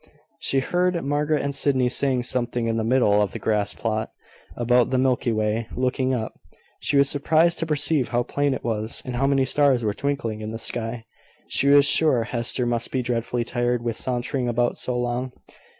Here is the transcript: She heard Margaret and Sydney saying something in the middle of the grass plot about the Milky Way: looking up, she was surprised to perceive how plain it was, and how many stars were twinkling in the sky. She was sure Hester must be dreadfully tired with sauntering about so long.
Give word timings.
She 0.39 0.61
heard 0.61 0.99
Margaret 1.03 1.43
and 1.43 1.53
Sydney 1.53 1.87
saying 1.87 2.23
something 2.23 2.65
in 2.65 2.77
the 2.77 2.83
middle 2.83 3.21
of 3.21 3.33
the 3.33 3.37
grass 3.37 3.75
plot 3.75 4.09
about 4.57 4.89
the 4.89 4.97
Milky 4.97 5.31
Way: 5.31 5.67
looking 5.75 6.11
up, 6.11 6.33
she 6.79 6.97
was 6.97 7.07
surprised 7.07 7.59
to 7.59 7.67
perceive 7.67 8.09
how 8.09 8.23
plain 8.23 8.55
it 8.55 8.63
was, 8.63 9.03
and 9.05 9.17
how 9.17 9.27
many 9.27 9.45
stars 9.45 9.83
were 9.83 9.93
twinkling 9.93 10.41
in 10.41 10.49
the 10.49 10.57
sky. 10.57 11.05
She 11.49 11.67
was 11.67 11.85
sure 11.85 12.23
Hester 12.23 12.65
must 12.65 12.89
be 12.89 13.03
dreadfully 13.03 13.43
tired 13.43 13.83
with 13.83 13.95
sauntering 13.95 14.47
about 14.49 14.75
so 14.75 14.97
long. 14.97 15.33